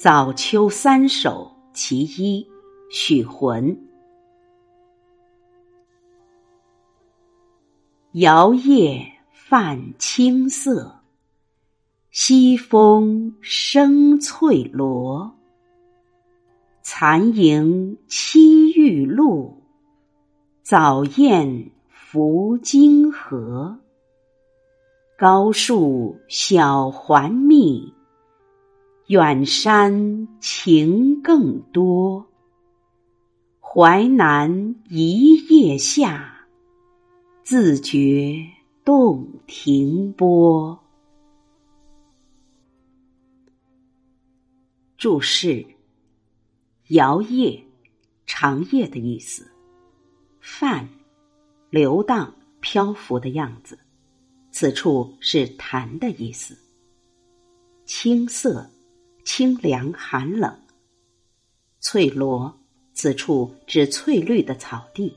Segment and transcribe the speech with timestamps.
[0.00, 2.48] 早秋三首其一，
[2.88, 3.78] 许浑。
[8.12, 11.02] 摇曳泛青色，
[12.10, 15.30] 西风生翠萝。
[16.80, 19.54] 残萤栖玉露，
[20.62, 23.78] 早雁拂金河。
[25.18, 27.92] 高树晓环密。
[29.10, 32.24] 远山情更多，
[33.58, 36.46] 淮南一叶下，
[37.42, 38.36] 自觉
[38.84, 40.78] 洞庭波。
[44.96, 45.66] 注释：
[46.90, 47.60] 摇曳，
[48.26, 49.42] 长夜的意思；
[50.38, 50.88] 泛，
[51.68, 53.76] 流荡、漂浮的样子。
[54.52, 56.56] 此处是潭的意思。
[57.84, 58.70] 青色。
[59.24, 60.56] 清凉寒冷，
[61.78, 62.58] 翠萝，
[62.92, 65.14] 此处指翠绿的草地。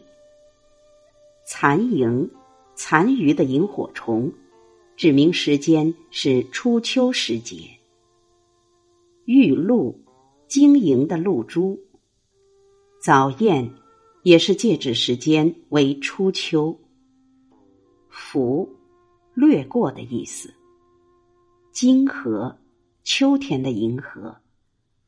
[1.46, 2.30] 残萤，
[2.76, 4.32] 残余的萤火虫，
[4.96, 7.70] 指明时间是初秋时节。
[9.26, 9.98] 玉露，
[10.48, 11.80] 晶莹的露珠。
[13.02, 13.74] 早雁，
[14.24, 16.78] 也是借指时间为初秋。
[18.10, 18.70] 拂，
[19.34, 20.54] 掠过的意思。
[21.72, 22.56] 金河。
[23.04, 24.34] 秋天的银河，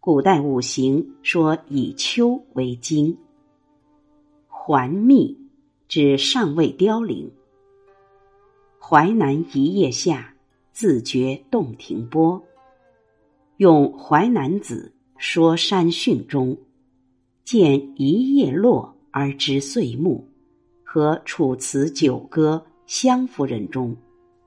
[0.02, 3.18] 古代五行说以秋为经。
[4.48, 5.38] 环密
[5.88, 7.32] 指尚未凋零。
[8.78, 10.36] 淮南一叶下，
[10.74, 12.44] 自觉洞庭波。
[13.58, 16.58] 用《淮南子·说山训》中
[17.46, 20.28] “见一叶落而知岁暮”
[20.84, 23.96] 和《楚辞·九歌·湘夫人》中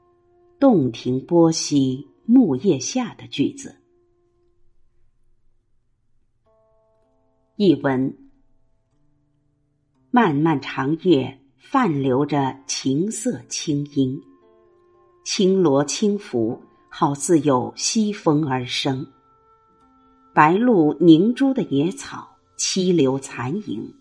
[0.60, 2.06] “洞庭波兮”。
[2.30, 3.74] 木叶下的句子。
[7.56, 8.18] 译文：
[10.10, 14.20] 漫漫长夜，泛流着情色清音，
[15.24, 19.06] 轻罗轻拂，好似有西风而生。
[20.34, 23.94] 白露凝珠的野草，凄留残影。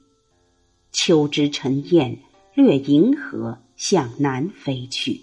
[0.92, 2.20] 秋之晨雁，
[2.54, 5.18] 掠银河向南飞去。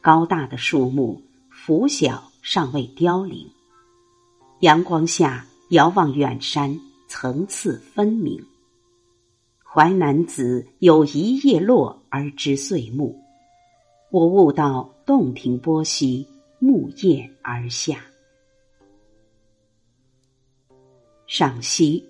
[0.00, 1.22] 高大的树木。
[1.56, 3.48] 拂晓尚未凋零，
[4.60, 6.78] 阳光下遥望远山，
[7.08, 8.44] 层次分明。
[9.62, 13.18] 淮南子有一叶落而知岁暮，
[14.10, 16.26] 我悟到洞庭波兮
[16.58, 18.04] 木叶而下。
[21.28, 22.04] 赏析：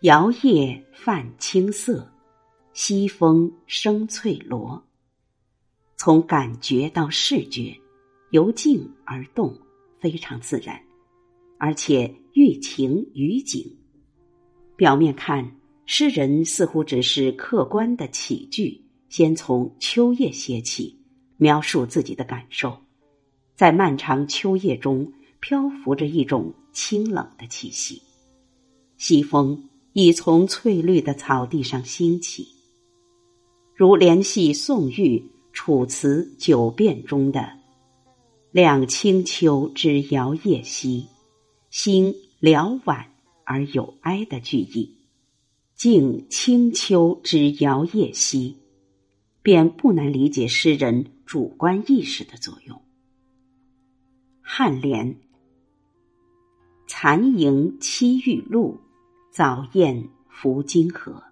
[0.00, 2.08] 摇曳泛青色，
[2.72, 4.82] 西风生翠萝。
[6.02, 7.76] 从感觉到视觉，
[8.30, 9.54] 由静而动，
[9.98, 10.80] 非常自然，
[11.58, 13.70] 而且寓情于景。
[14.76, 20.98] 表面看，诗人似乎只是客观的起句，先从秋夜写起，
[21.36, 22.74] 描述自己的感受。
[23.54, 28.00] 在漫长秋夜中，漂浮着一种清冷的气息。
[28.96, 32.48] 西风已从翠绿的草地上兴起，
[33.74, 35.18] 如联系宋玉。
[35.52, 37.58] 《楚辞·九变》中的
[38.52, 41.06] “两清秋之摇曳兮，
[41.70, 43.06] 心寥婉
[43.44, 44.96] 而有哀”的句意
[45.76, 48.56] ，“静清秋之摇曳兮”，
[49.42, 52.80] 便不难理解诗人主观意识的作用。
[54.44, 55.16] 颔联
[56.86, 58.78] ：“残萤栖玉露，
[59.30, 61.22] 早雁拂金河。”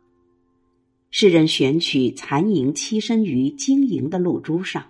[1.21, 4.87] 诗人选取残萤栖身于晶莹的露珠上，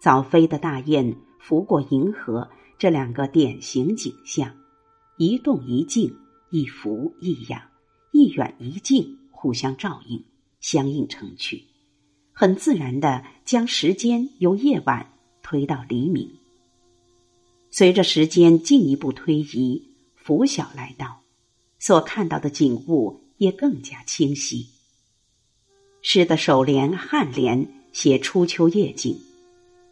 [0.00, 4.52] 早飞的大雁拂过银河，这两个典型景象，
[5.18, 6.12] 一动一静，
[6.50, 7.62] 一浮一仰，
[8.10, 10.20] 一远一近，互相照应，
[10.58, 11.62] 相映成趣，
[12.32, 15.12] 很自然的将时间由夜晚
[15.44, 16.28] 推到黎明。
[17.70, 19.80] 随着时间进一步推移，
[20.16, 21.20] 拂晓来到，
[21.78, 24.74] 所看到的景物也更加清晰。
[26.08, 29.18] 诗的首联、颔联写初秋夜景，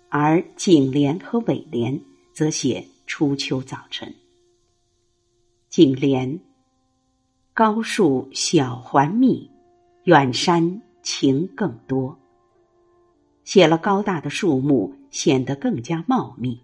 [0.09, 2.01] 而颈联和尾联
[2.33, 4.15] 则写初秋早晨。
[5.69, 6.39] 颈联：
[7.53, 9.51] 高树小环密，
[10.05, 12.17] 远山晴更多。
[13.43, 16.61] 写了高大的树木，显得更加茂密。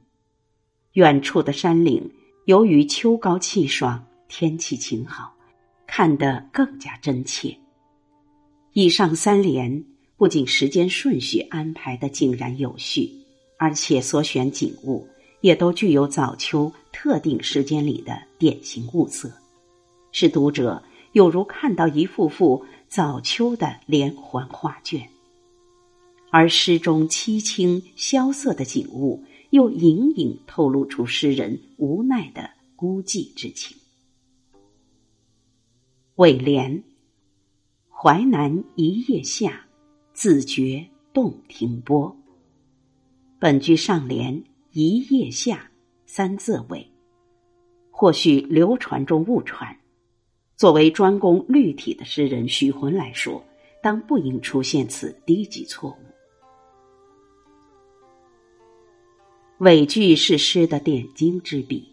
[0.93, 2.09] 远处的山岭，
[2.45, 5.35] 由于秋高气爽，天气晴好，
[5.89, 7.59] 看得更加真切。
[8.73, 9.85] 以上三联
[10.17, 13.11] 不仅时间顺序安排的井然有序，
[13.57, 15.09] 而且所选景物
[15.41, 19.33] 也都具有早秋特定时间里的典型物色，
[20.13, 20.81] 使读者
[21.13, 25.09] 有如看到一幅幅早秋的连环画卷。
[26.31, 33.77] 而诗中凄清萧瑟的景物，又隐隐透露出诗人无奈的孤寂之情。
[36.15, 36.85] 尾联：
[38.03, 39.67] 淮南一夜下，
[40.15, 40.83] 自觉
[41.13, 42.17] 洞庭波。
[43.39, 44.43] 本句上联。
[44.73, 45.71] 一夜下，
[46.07, 46.91] 三字尾，
[47.91, 49.77] 或许流传中误传。
[50.57, 53.45] 作为专攻律体的诗人许浑来说，
[53.83, 55.97] 当不应出现此低级错误。
[59.59, 61.87] 尾句是诗的点睛之笔，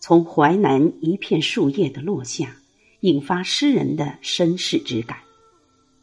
[0.00, 2.56] 从淮南一片树叶的落下，
[3.00, 5.18] 引发诗人的身世之感，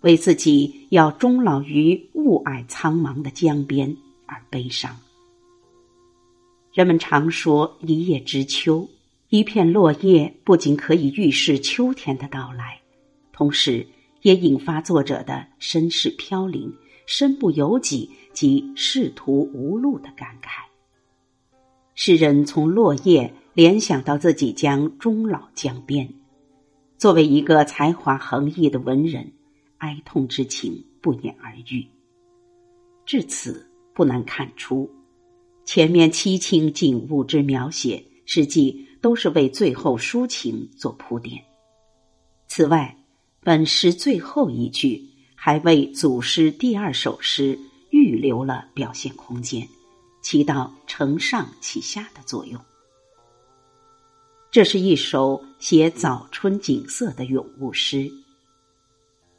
[0.01, 3.95] 为自己要终老于雾霭苍茫的江边
[4.25, 4.97] 而悲伤。
[6.73, 8.87] 人们常说“一叶知秋”，
[9.29, 12.79] 一片落叶不仅可以预示秋天的到来，
[13.31, 13.85] 同时
[14.21, 16.73] 也引发作者的身世飘零、
[17.05, 20.65] 身不由己及仕途无路的感慨。
[21.95, 26.07] 诗人从落叶联想到自己将终老江边，
[26.97, 29.31] 作为一个才华横溢的文人，
[29.77, 31.85] 哀痛之情不言而喻。
[33.05, 34.89] 至此，不难看出。
[35.63, 41.39] 前面凄清景物之描写，实际都是为最后抒情做铺垫。
[42.47, 42.97] 此外，
[43.41, 44.99] 本诗最后一句
[45.35, 47.59] 还为组诗第二首诗
[47.91, 49.67] 预留了表现空间，
[50.23, 52.59] 起到承上启下的作用。
[54.57, 58.11] 这是一首写早春景色的咏物诗。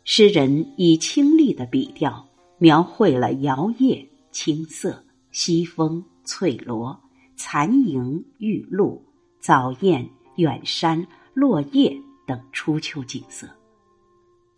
[0.04, 2.24] 诗人以清丽的笔调
[2.58, 6.00] 描绘了摇曳、青色、西风。
[6.22, 6.96] 翠罗、
[7.34, 9.02] 残萤、玉露、
[9.40, 11.04] 早燕、远山、
[11.34, 13.48] 落叶等初秋景色，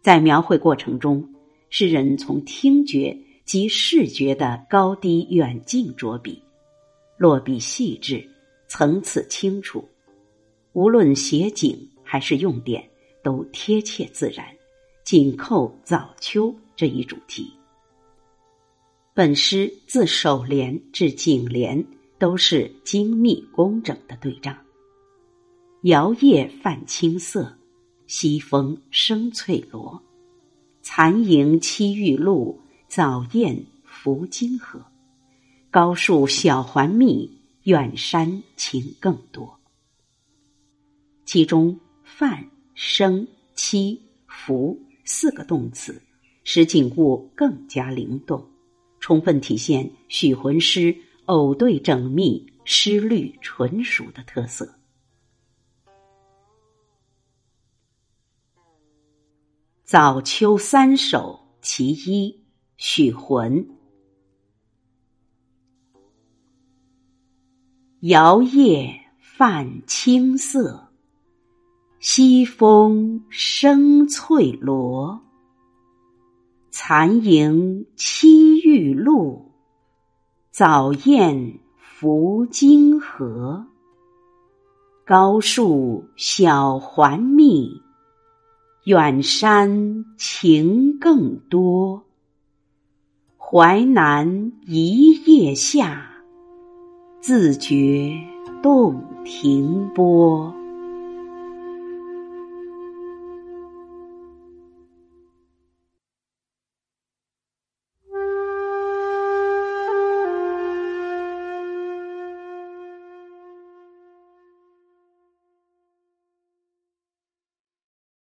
[0.02, 1.26] 在描绘过程中，
[1.70, 6.42] 诗人从听觉及视觉的高低远近着笔，
[7.16, 8.22] 落笔细致，
[8.68, 9.88] 层次清楚，
[10.72, 12.88] 无论写景还是用典，
[13.22, 14.46] 都贴切自然，
[15.04, 17.52] 紧扣早秋这一主题。
[19.12, 21.84] 本诗自首联至颈联
[22.18, 24.56] 都是精密工整的对仗。
[25.82, 27.52] 摇曳泛青色，
[28.06, 30.00] 西风生翠萝，
[30.82, 34.80] 残萤栖玉露，早雁拂金河。
[35.70, 37.30] 高树晓环密，
[37.64, 39.59] 远山晴更多。
[41.32, 42.44] 其中泛、
[42.74, 43.24] 生、
[43.54, 43.96] 栖、
[44.26, 46.02] 拂四个动词，
[46.42, 48.44] 使景物更加灵动。
[48.98, 50.92] 充分体现许浑诗
[51.26, 54.74] 偶对整密、诗律纯熟的特色。
[59.84, 62.44] 早秋三首其一，
[62.76, 63.64] 许浑。
[68.00, 70.89] 摇曳泛青色，
[72.02, 75.20] 西风生翠萝。
[76.70, 79.52] 残萤栖玉露，
[80.50, 83.66] 早雁拂金河。
[85.04, 87.82] 高树晓环密，
[88.84, 92.02] 远山晴更多。
[93.36, 96.10] 淮南一夜下，
[97.20, 98.10] 自觉
[98.62, 100.50] 洞庭波。